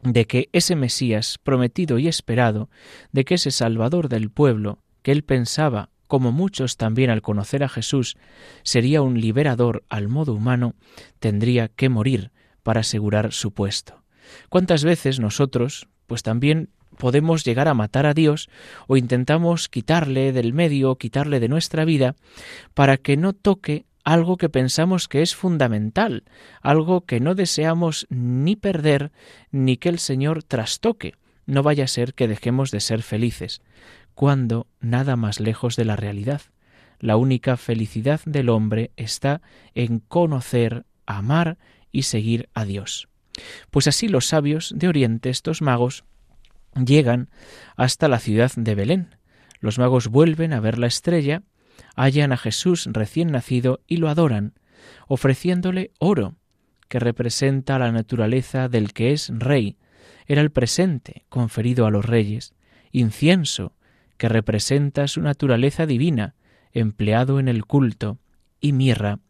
de 0.03 0.27
que 0.27 0.49
ese 0.53 0.77
Mesías 0.77 1.39
prometido 1.43 1.99
y 1.99 2.09
esperado, 2.09 2.71
de 3.13 3.25
que 3.25 3.35
ese 3.35 3.51
Salvador 3.51 4.09
del 4.09 4.31
pueblo, 4.31 4.79
que 5.03 5.13
él 5.13 5.25
pensaba 5.25 5.91
como 6.09 6.33
muchos 6.33 6.77
también 6.77 7.11
al 7.11 7.23
conocer 7.23 7.63
a 7.63 7.69
Jesús 7.69 8.17
sería 8.65 9.03
un 9.03 9.21
liberador 9.21 9.85
al 9.89 10.09
modo 10.09 10.35
humano, 10.35 10.75
tendría 11.21 11.69
que 11.69 11.89
morir 11.89 12.33
para 12.65 12.81
asegurar 12.81 13.33
su 13.33 13.53
puesto. 13.53 14.03
¿Cuántas 14.49 14.85
veces 14.85 15.21
nosotros, 15.21 15.89
pues 16.07 16.23
también 16.23 16.71
podemos 16.99 17.45
llegar 17.45 17.69
a 17.69 17.75
matar 17.75 18.07
a 18.07 18.15
Dios 18.15 18.49
o 18.87 18.97
intentamos 18.97 19.69
quitarle 19.69 20.33
del 20.33 20.53
medio, 20.53 20.97
quitarle 20.97 21.41
de 21.41 21.49
nuestra 21.49 21.85
vida, 21.85 22.17
para 22.75 22.97
que 22.97 23.17
no 23.17 23.33
toque 23.35 23.87
algo 24.05 24.39
que 24.39 24.49
pensamos 24.49 25.07
que 25.07 25.21
es 25.21 25.37
fundamental, 25.37 26.25
algo 26.63 27.03
que 27.03 27.21
no 27.21 27.35
deseamos 27.35 28.07
ni 28.09 28.57
perder 28.57 29.13
ni 29.51 29.77
que 29.77 29.91
el 29.91 29.99
Señor 29.99 30.43
trastoque. 30.43 31.15
No 31.45 31.63
vaya 31.63 31.85
a 31.85 31.89
ser 31.89 32.15
que 32.15 32.29
dejemos 32.29 32.71
de 32.71 32.81
ser 32.81 33.03
felices 33.03 33.61
cuando 34.19 34.67
nada 34.81 35.15
más 35.15 35.39
lejos 35.39 35.77
de 35.77 35.85
la 35.85 35.95
realidad. 35.95 36.43
La 36.99 37.17
única 37.17 37.57
felicidad 37.57 38.21
del 38.27 38.49
hombre 38.49 38.91
está 38.97 39.43
en 39.77 40.01
conocer, 40.01 40.87
amar 41.07 41.57
y 41.93 42.03
seguir 42.03 42.49
a 42.53 42.65
Dios. 42.65 43.09
Pues 43.71 43.87
así 43.87 44.09
los 44.09 44.27
sabios 44.27 44.75
de 44.75 44.89
Oriente, 44.89 45.31
estos 45.31 45.63
magos, 45.63 46.03
llegan 46.75 47.29
hasta 47.77 48.09
la 48.09 48.19
ciudad 48.19 48.51
de 48.57 48.75
Belén. 48.75 49.15
Los 49.61 49.79
magos 49.79 50.09
vuelven 50.09 50.53
a 50.53 50.59
ver 50.59 50.79
la 50.79 50.89
estrella, 50.89 51.45
hallan 51.95 52.33
a 52.33 52.39
Jesús 52.39 52.89
recién 52.91 53.31
nacido 53.31 53.83
y 53.87 53.99
lo 53.99 54.09
adoran, 54.09 54.55
ofreciéndole 55.07 55.93
oro, 56.01 56.35
que 56.89 56.99
representa 56.99 57.79
la 57.79 57.93
naturaleza 57.93 58.69
del 58.69 58.93
que 58.93 59.13
es 59.13 59.31
rey, 59.33 59.77
era 60.27 60.41
el 60.41 60.51
presente 60.51 61.25
conferido 61.29 61.87
a 61.87 61.93
los 61.93 62.05
reyes, 62.05 62.53
incienso, 62.91 63.75
que 64.19 64.29
representa 64.29 65.09
su 65.09 65.23
naturaleza 65.23 65.87
divina, 65.87 66.35
empleado 66.73 67.41
en 67.41 67.49
el 67.49 67.65
culto, 67.65 68.19
y 68.61 68.73
mirra, 68.73 69.21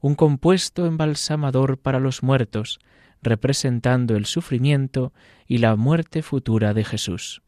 un 0.00 0.14
compuesto 0.14 0.86
embalsamador 0.86 1.78
para 1.78 2.00
los 2.00 2.22
muertos, 2.22 2.80
representando 3.22 4.16
el 4.16 4.24
sufrimiento 4.24 5.12
y 5.46 5.58
la 5.58 5.76
muerte 5.76 6.22
futura 6.22 6.74
de 6.74 6.84
Jesús. 6.84 7.42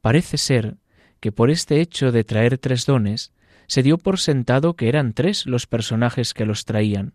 Parece 0.00 0.38
ser 0.38 0.78
que 1.20 1.32
por 1.32 1.50
este 1.50 1.80
hecho 1.80 2.12
de 2.12 2.24
traer 2.24 2.56
tres 2.56 2.86
dones, 2.86 3.32
se 3.66 3.82
dio 3.82 3.98
por 3.98 4.18
sentado 4.18 4.74
que 4.74 4.88
eran 4.88 5.12
tres 5.12 5.46
los 5.46 5.66
personajes 5.66 6.34
que 6.34 6.46
los 6.46 6.64
traían, 6.64 7.12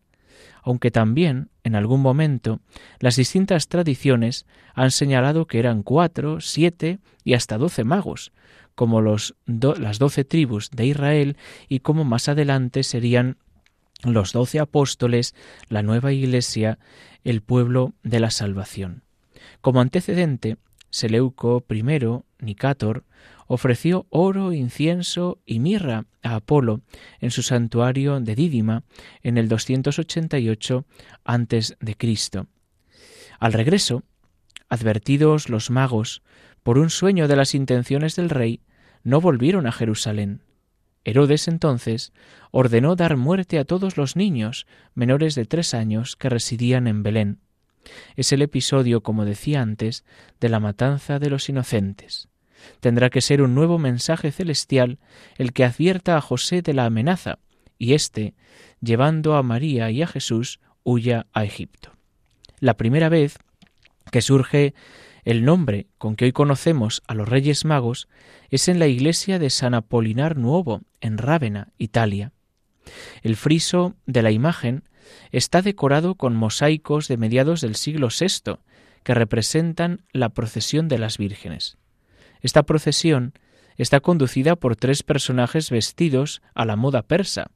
aunque 0.63 0.89
también, 0.89 1.49
en 1.63 1.75
algún 1.75 2.01
momento, 2.01 2.59
las 2.99 3.15
distintas 3.15 3.67
tradiciones 3.67 4.45
han 4.73 4.91
señalado 4.91 5.47
que 5.47 5.59
eran 5.59 5.83
cuatro, 5.83 6.41
siete 6.41 6.99
y 7.23 7.33
hasta 7.33 7.57
doce 7.57 7.83
magos, 7.83 8.31
como 8.75 9.01
los 9.01 9.35
las 9.45 9.99
doce 9.99 10.23
tribus 10.23 10.69
de 10.71 10.85
Israel 10.85 11.37
y 11.67 11.79
como 11.79 12.03
más 12.03 12.29
adelante 12.29 12.83
serían 12.83 13.37
los 14.03 14.33
doce 14.33 14.59
apóstoles, 14.59 15.33
la 15.69 15.81
nueva 15.81 16.11
iglesia, 16.11 16.77
el 17.23 17.41
pueblo 17.41 17.93
de 18.03 18.19
la 18.19 18.29
salvación. 18.29 19.03
Como 19.61 19.81
antecedente, 19.81 20.57
Seleuco 20.89 21.65
I, 21.69 21.83
Nicátor, 22.39 23.03
ofreció 23.47 24.05
oro, 24.09 24.53
incienso 24.53 25.39
y 25.45 25.59
mirra 25.59 26.05
a 26.23 26.35
Apolo 26.35 26.81
en 27.19 27.31
su 27.31 27.41
santuario 27.43 28.19
de 28.19 28.35
Dídima 28.35 28.83
en 29.21 29.37
el 29.37 29.47
288 29.47 30.85
antes 31.23 31.75
de 31.79 31.95
Cristo. 31.95 32.47
Al 33.39 33.53
regreso, 33.53 34.03
advertidos 34.69 35.49
los 35.49 35.69
magos 35.69 36.21
por 36.65 36.79
un 36.79 36.89
sueño 36.89 37.27
de 37.27 37.35
las 37.35 37.53
intenciones 37.53 38.15
del 38.15 38.31
rey, 38.31 38.59
no 39.03 39.21
volvieron 39.21 39.67
a 39.67 39.71
Jerusalén. 39.71 40.41
Herodes 41.03 41.47
entonces 41.47 42.11
ordenó 42.49 42.95
dar 42.95 43.17
muerte 43.17 43.59
a 43.59 43.65
todos 43.65 43.97
los 43.97 44.15
niños 44.15 44.65
menores 44.95 45.35
de 45.35 45.45
tres 45.45 45.75
años 45.75 46.15
que 46.15 46.27
residían 46.27 46.87
en 46.87 47.03
Belén. 47.03 47.37
Es 48.15 48.31
el 48.31 48.41
episodio, 48.41 49.01
como 49.01 49.25
decía 49.25 49.61
antes, 49.61 50.05
de 50.39 50.49
la 50.49 50.59
matanza 50.59 51.19
de 51.19 51.29
los 51.29 51.49
inocentes. 51.49 52.29
Tendrá 52.79 53.11
que 53.11 53.21
ser 53.21 53.43
un 53.43 53.53
nuevo 53.53 53.77
mensaje 53.77 54.31
celestial 54.31 54.97
el 55.37 55.53
que 55.53 55.65
advierta 55.65 56.17
a 56.17 56.21
José 56.21 56.63
de 56.63 56.73
la 56.73 56.85
amenaza, 56.85 57.37
y 57.77 57.93
éste, 57.93 58.33
llevando 58.81 59.35
a 59.35 59.43
María 59.43 59.91
y 59.91 60.01
a 60.01 60.07
Jesús, 60.07 60.59
huya 60.83 61.27
a 61.31 61.43
Egipto. 61.43 61.91
La 62.59 62.75
primera 62.75 63.09
vez 63.09 63.37
que 64.11 64.23
surge 64.23 64.73
el 65.25 65.43
nombre 65.43 65.87
con 65.97 66.15
que 66.15 66.25
hoy 66.25 66.31
conocemos 66.31 67.03
a 67.07 67.15
los 67.15 67.27
Reyes 67.27 67.65
Magos 67.65 68.07
es 68.51 68.67
en 68.67 68.77
la 68.77 68.87
iglesia 68.87 69.39
de 69.39 69.49
San 69.49 69.73
Apolinar 69.73 70.37
Nuovo, 70.37 70.83
en 71.01 71.17
Rávena, 71.17 71.73
Italia. 71.79 72.31
El 73.23 73.35
friso 73.35 73.95
de 74.05 74.21
la 74.21 74.29
imagen 74.29 74.87
está 75.31 75.63
decorado 75.63 76.13
con 76.13 76.35
mosaicos 76.35 77.07
de 77.07 77.17
mediados 77.17 77.61
del 77.61 77.75
siglo 77.75 78.09
VI, 78.09 78.59
que 79.03 79.15
representan 79.15 80.03
la 80.13 80.29
procesión 80.29 80.87
de 80.87 80.99
las 80.99 81.17
vírgenes. 81.17 81.77
Esta 82.41 82.63
procesión 82.63 83.33
está 83.77 84.01
conducida 84.01 84.55
por 84.55 84.75
tres 84.75 85.01
personajes 85.01 85.71
vestidos 85.71 86.43
a 86.53 86.65
la 86.65 86.75
moda 86.75 87.01
persa, 87.01 87.47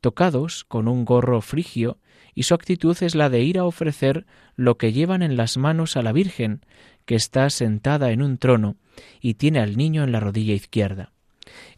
tocados 0.00 0.64
con 0.64 0.86
un 0.86 1.04
gorro 1.04 1.40
frigio, 1.40 1.98
y 2.34 2.44
su 2.44 2.54
actitud 2.54 2.96
es 3.02 3.16
la 3.16 3.28
de 3.30 3.42
ir 3.42 3.58
a 3.58 3.64
ofrecer 3.64 4.24
lo 4.54 4.78
que 4.78 4.92
llevan 4.92 5.22
en 5.22 5.36
las 5.36 5.56
manos 5.56 5.96
a 5.96 6.02
la 6.02 6.12
Virgen, 6.12 6.62
que 7.08 7.14
está 7.14 7.48
sentada 7.48 8.10
en 8.10 8.20
un 8.20 8.36
trono 8.36 8.76
y 9.22 9.34
tiene 9.34 9.60
al 9.60 9.78
niño 9.78 10.04
en 10.04 10.12
la 10.12 10.20
rodilla 10.20 10.52
izquierda. 10.52 11.14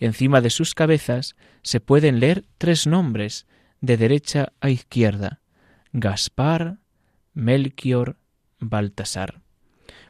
Encima 0.01 0.41
de 0.41 0.51
sus 0.51 0.75
cabezas 0.75 1.37
se 1.63 1.79
pueden 1.79 2.19
leer 2.19 2.45
tres 2.59 2.89
nombres 2.89 3.47
de 3.81 3.97
derecha 3.97 4.53
a 4.61 4.71
izquierda 4.71 5.41
Gaspar, 5.93 6.79
Melchior, 7.33 8.17
Baltasar. 8.59 9.41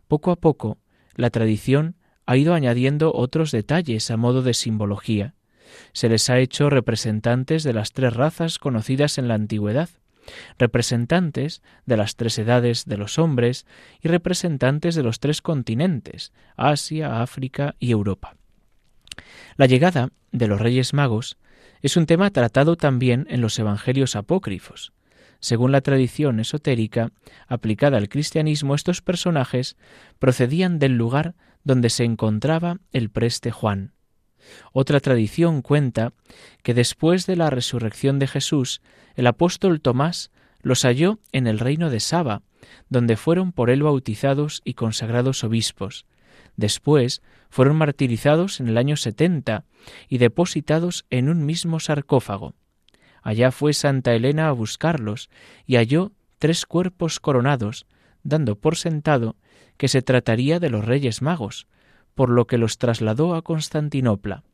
Poco 0.09 0.31
a 0.31 0.37
poco, 0.37 0.79
la 1.15 1.29
tradición 1.29 1.97
ha 2.25 2.39
ido 2.39 2.55
añadiendo 2.55 3.13
otros 3.13 3.51
detalles 3.51 4.11
a 4.11 4.17
modo 4.17 4.41
de 4.41 4.55
simbología. 4.55 5.35
Se 5.93 6.09
les 6.09 6.31
ha 6.31 6.39
hecho 6.39 6.71
representantes 6.71 7.63
de 7.63 7.75
las 7.75 7.93
tres 7.93 8.15
razas 8.15 8.59
conocidas 8.59 9.19
en 9.19 9.29
la 9.29 9.35
antigüedad, 9.35 9.91
representantes 10.59 11.63
de 11.87 11.97
las 11.97 12.17
tres 12.17 12.39
edades 12.39 12.85
de 12.85 12.97
los 12.97 13.19
hombres 13.19 13.67
y 14.01 14.09
representantes 14.09 14.95
de 14.95 15.03
los 15.03 15.21
tres 15.21 15.43
continentes, 15.43 16.33
Asia, 16.57 17.23
África 17.23 17.75
y 17.79 17.91
Europa. 17.91 18.37
La 19.57 19.67
llegada 19.67 20.11
de 20.33 20.49
los 20.49 20.61
Reyes 20.61 20.95
Magos 20.95 21.37
es 21.83 21.97
un 21.97 22.07
tema 22.07 22.31
tratado 22.31 22.77
también 22.77 23.27
en 23.31 23.41
los 23.41 23.59
Evangelios 23.59 24.17
apócrifos. 24.17 24.93
Según 25.41 25.73
la 25.73 25.81
tradición 25.81 26.39
esotérica 26.39 27.13
aplicada 27.49 27.97
al 27.97 28.11
cristianismo, 28.11 28.75
estos 28.75 29.01
personajes 29.01 29.77
procedían 30.19 30.79
del 30.79 30.97
lugar 30.97 31.35
donde 31.65 31.89
se 31.89 32.05
encontraba 32.05 32.79
el 32.93 33.11
preste 33.11 33.51
Juan. 33.51 33.93
Otra 34.73 35.01
tradición 35.01 35.63
cuenta 35.63 36.13
que 36.63 36.75
después 36.75 37.27
de 37.27 37.37
la 37.37 37.51
resurrección 37.51 38.19
de 38.19 38.27
Jesús, 38.27 38.81
el 39.15 39.27
apóstol 39.27 39.81
Tomás 39.81 40.31
los 40.63 40.83
halló 40.83 41.19
en 41.33 41.47
el 41.47 41.59
reino 41.59 41.91
de 41.91 42.01
Saba, 42.01 42.43
donde 42.89 43.17
fueron 43.17 43.53
por 43.53 43.71
él 43.71 43.83
bautizados 43.83 44.61
y 44.65 44.75
consagrados 44.75 45.45
obispos. 45.45 46.07
Después 46.57 47.23
fueron 47.49 47.77
martirizados 47.77 48.61
en 48.61 48.69
el 48.69 48.77
año 48.77 48.97
setenta 48.97 49.65
y 50.09 50.19
depositados 50.19 51.07
en 51.11 51.29
un 51.29 51.47
mismo 51.47 51.81
sarcófago. 51.81 52.55
Allá 53.23 53.51
fue 53.51 53.73
Santa 53.73 54.15
Elena 54.15 54.49
a 54.49 54.53
buscarlos 54.53 55.31
y 55.67 55.77
halló 55.77 56.13
tres 56.39 56.67
cuerpos 56.67 57.21
coronados, 57.21 57.87
dando 58.23 58.57
por 58.57 58.77
sentado 58.77 59.37
que 59.77 59.89
se 59.89 60.03
trataría 60.03 60.61
de 60.61 60.71
los 60.71 60.85
Reyes 60.85 61.23
Magos, 61.23 61.67
por 62.15 62.31
lo 62.31 62.47
que 62.47 62.59
los 62.59 62.79
trasladó 62.79 63.35
a 63.35 63.43
Constantinopla. 63.43 64.45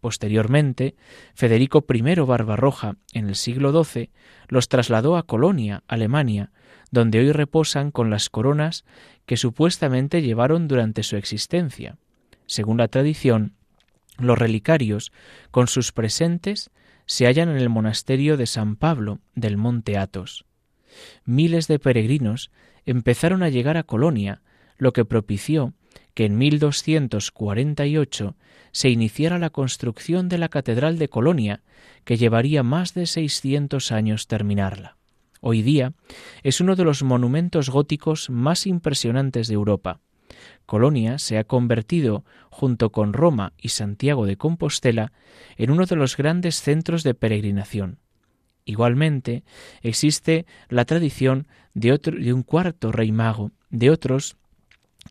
Posteriormente, 0.00 0.96
Federico 1.34 1.84
I 1.86 2.00
Barbarroja, 2.20 2.96
en 3.12 3.28
el 3.28 3.36
siglo 3.36 3.84
XII, 3.84 4.10
los 4.48 4.68
trasladó 4.68 5.16
a 5.16 5.24
Colonia, 5.24 5.82
Alemania, 5.88 6.52
donde 6.90 7.20
hoy 7.20 7.32
reposan 7.32 7.90
con 7.90 8.10
las 8.10 8.30
coronas 8.30 8.84
que 9.26 9.36
supuestamente 9.36 10.22
llevaron 10.22 10.68
durante 10.68 11.02
su 11.02 11.16
existencia. 11.16 11.98
Según 12.46 12.78
la 12.78 12.88
tradición, 12.88 13.54
los 14.18 14.38
relicarios, 14.38 15.12
con 15.50 15.68
sus 15.68 15.92
presentes, 15.92 16.70
se 17.06 17.26
hallan 17.26 17.48
en 17.48 17.56
el 17.56 17.68
monasterio 17.68 18.36
de 18.36 18.46
San 18.46 18.76
Pablo 18.76 19.20
del 19.34 19.56
monte 19.56 19.98
Athos. 19.98 20.46
Miles 21.24 21.68
de 21.68 21.78
peregrinos 21.78 22.50
empezaron 22.86 23.42
a 23.42 23.48
llegar 23.48 23.76
a 23.76 23.82
Colonia, 23.82 24.42
lo 24.78 24.92
que 24.92 25.04
propició 25.04 25.74
que 26.14 26.24
en 26.24 26.38
1248 26.38 28.36
se 28.72 28.90
iniciara 28.90 29.38
la 29.38 29.50
construcción 29.50 30.28
de 30.28 30.38
la 30.38 30.48
Catedral 30.48 30.98
de 30.98 31.08
Colonia, 31.08 31.62
que 32.04 32.16
llevaría 32.16 32.62
más 32.62 32.94
de 32.94 33.06
600 33.06 33.92
años 33.92 34.26
terminarla. 34.26 34.96
Hoy 35.40 35.62
día 35.62 35.94
es 36.42 36.60
uno 36.60 36.76
de 36.76 36.84
los 36.84 37.02
monumentos 37.02 37.70
góticos 37.70 38.28
más 38.28 38.66
impresionantes 38.66 39.48
de 39.48 39.54
Europa. 39.54 40.00
Colonia 40.66 41.18
se 41.18 41.38
ha 41.38 41.44
convertido, 41.44 42.24
junto 42.50 42.90
con 42.90 43.12
Roma 43.12 43.52
y 43.58 43.70
Santiago 43.70 44.26
de 44.26 44.36
Compostela, 44.36 45.12
en 45.56 45.70
uno 45.70 45.86
de 45.86 45.96
los 45.96 46.16
grandes 46.16 46.60
centros 46.60 47.02
de 47.02 47.14
peregrinación. 47.14 47.98
Igualmente, 48.64 49.42
existe 49.82 50.46
la 50.68 50.84
tradición 50.84 51.48
de, 51.74 51.92
otro, 51.92 52.16
de 52.16 52.32
un 52.32 52.42
cuarto 52.42 52.92
rey 52.92 53.10
mago, 53.10 53.50
de 53.70 53.90
otros 53.90 54.36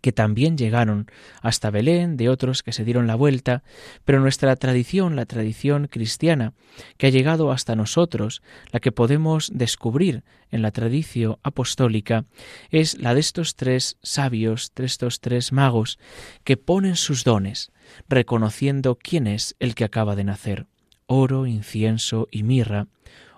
que 0.01 0.11
también 0.11 0.57
llegaron 0.57 1.07
hasta 1.41 1.71
Belén, 1.71 2.15
de 2.15 2.29
otros 2.29 2.63
que 2.63 2.71
se 2.71 2.85
dieron 2.85 3.07
la 3.07 3.15
vuelta, 3.15 3.63
pero 4.05 4.19
nuestra 4.19 4.55
tradición, 4.55 5.15
la 5.15 5.25
tradición 5.25 5.87
cristiana, 5.87 6.53
que 6.97 7.07
ha 7.07 7.09
llegado 7.09 7.51
hasta 7.51 7.75
nosotros, 7.75 8.41
la 8.71 8.79
que 8.79 8.91
podemos 8.91 9.51
descubrir 9.53 10.23
en 10.51 10.61
la 10.61 10.71
tradición 10.71 11.37
apostólica, 11.43 12.25
es 12.69 12.97
la 12.97 13.13
de 13.13 13.19
estos 13.19 13.55
tres 13.55 13.97
sabios, 14.01 14.71
de 14.75 14.85
estos 14.85 15.19
tres 15.19 15.51
magos, 15.51 15.99
que 16.43 16.57
ponen 16.57 16.95
sus 16.95 17.23
dones, 17.23 17.71
reconociendo 18.07 18.95
quién 18.95 19.27
es 19.27 19.55
el 19.59 19.75
que 19.75 19.83
acaba 19.83 20.15
de 20.15 20.23
nacer. 20.23 20.67
Oro, 21.07 21.47
incienso 21.47 22.27
y 22.31 22.43
mirra, 22.43 22.87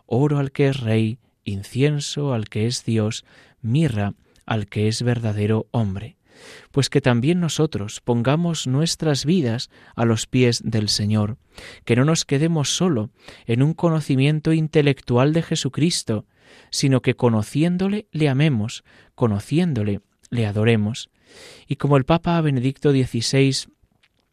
oro 0.05 0.39
al 0.39 0.51
que 0.51 0.67
es 0.67 0.79
rey, 0.79 1.19
incienso 1.43 2.33
al 2.33 2.49
que 2.49 2.67
es 2.67 2.85
Dios, 2.85 3.25
mirra 3.61 4.13
al 4.45 4.67
que 4.67 4.87
es 4.87 5.01
verdadero 5.01 5.67
hombre 5.71 6.17
pues 6.71 6.89
que 6.89 7.01
también 7.01 7.39
nosotros 7.39 8.01
pongamos 8.01 8.67
nuestras 8.67 9.25
vidas 9.25 9.69
a 9.95 10.05
los 10.05 10.27
pies 10.27 10.61
del 10.63 10.89
Señor, 10.89 11.37
que 11.85 11.95
no 11.95 12.05
nos 12.05 12.25
quedemos 12.25 12.75
solo 12.75 13.09
en 13.45 13.63
un 13.63 13.73
conocimiento 13.73 14.53
intelectual 14.53 15.33
de 15.33 15.43
Jesucristo, 15.43 16.25
sino 16.69 17.01
que 17.01 17.15
conociéndole 17.15 18.07
le 18.11 18.29
amemos, 18.29 18.83
conociéndole 19.15 20.01
le 20.29 20.45
adoremos. 20.45 21.09
Y 21.67 21.75
como 21.77 21.97
el 21.97 22.05
Papa 22.05 22.39
Benedicto 22.41 22.91
XVI 22.91 23.71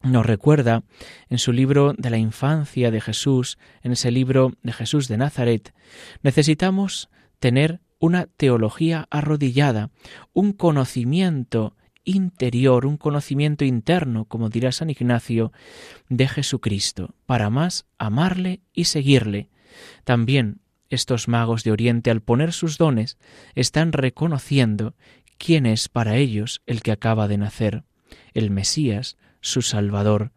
nos 0.03 0.27
recuerda 0.27 0.85
en 1.29 1.39
su 1.39 1.53
libro 1.53 1.95
de 1.97 2.11
la 2.11 2.19
infancia 2.19 2.91
de 2.91 3.01
Jesús, 3.01 3.59
en 3.83 3.93
ese 3.93 4.11
libro 4.11 4.53
de 4.63 4.73
Jesús 4.73 5.09
de 5.09 5.17
Nazaret, 5.17 5.75
necesitamos 6.23 7.09
tener 7.41 7.81
una 7.99 8.27
teología 8.27 9.09
arrodillada, 9.11 9.91
un 10.33 10.53
conocimiento 10.53 11.75
interior, 12.09 12.87
un 12.87 12.97
conocimiento 12.97 13.65
interno, 13.65 14.25
como 14.25 14.49
dirá 14.49 14.73
San 14.73 14.91
Ignacio, 14.91 15.53
de 16.09 16.27
Jesucristo, 16.27 17.15
para 17.27 17.51
más 17.51 17.87
amarle 17.99 18.61
y 18.73 18.85
seguirle. 18.85 19.51
También 20.05 20.61
estos 20.89 21.29
magos 21.29 21.65
de 21.65 21.73
Oriente, 21.73 22.11
al 22.11 22.23
poner 22.23 22.53
sus 22.53 22.79
dones, 22.79 23.19
están 23.55 23.93
reconociendo 23.93 24.95
quién 25.37 25.67
es 25.67 25.89
para 25.89 26.17
ellos 26.17 26.63
el 26.67 26.83
que 26.83 26.93
acaba 26.93 27.29
de 27.29 27.37
nacer, 27.37 27.85
el 28.33 28.51
Mesías, 28.51 29.19
su 29.41 29.61
Salvador, 29.61 30.33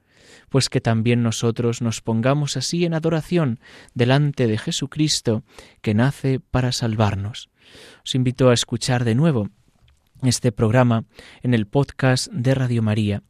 pues 0.49 0.67
que 0.67 0.81
también 0.81 1.23
nosotros 1.23 1.81
nos 1.81 2.01
pongamos 2.01 2.57
así 2.57 2.83
en 2.83 2.93
adoración 2.93 3.59
delante 3.93 4.47
de 4.47 4.57
Jesucristo, 4.57 5.43
que 5.81 5.93
nace 5.93 6.41
para 6.41 6.73
salvarnos. 6.73 7.49
Os 8.03 8.13
invito 8.15 8.49
a 8.49 8.53
escuchar 8.53 9.05
de 9.05 9.15
nuevo 9.15 9.49
este 10.27 10.51
programa 10.51 11.05
en 11.41 11.53
el 11.53 11.67
podcast 11.67 12.31
de 12.31 12.55
Radio 12.55 12.81
María. 12.81 13.23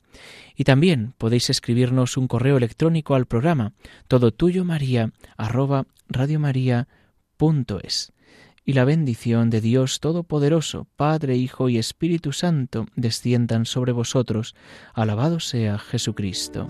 Y 0.55 0.63
también 0.63 1.13
podéis 1.17 1.49
escribirnos 1.49 2.17
un 2.17 2.27
correo 2.27 2.57
electrónico 2.57 3.15
al 3.15 3.25
programa 3.25 3.73
todo 4.07 4.31
tuyo 4.31 4.65
maría 4.65 5.11
arroba 5.37 5.85
radiomaria.es. 6.09 8.13
Y 8.63 8.73
la 8.73 8.85
bendición 8.85 9.49
de 9.49 9.59
Dios 9.59 9.99
Todopoderoso, 9.99 10.87
Padre, 10.95 11.35
Hijo 11.35 11.69
y 11.69 11.77
Espíritu 11.77 12.31
Santo, 12.31 12.85
desciendan 12.95 13.65
sobre 13.65 13.91
vosotros. 13.91 14.55
Alabado 14.93 15.39
sea 15.39 15.79
Jesucristo. 15.79 16.69